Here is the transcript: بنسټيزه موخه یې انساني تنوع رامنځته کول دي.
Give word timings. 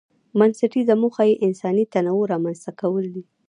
بنسټيزه 0.39 0.95
موخه 1.01 1.23
یې 1.29 1.35
انساني 1.45 1.83
تنوع 1.93 2.23
رامنځته 2.33 2.71
کول 2.81 3.05
دي. 3.15 3.23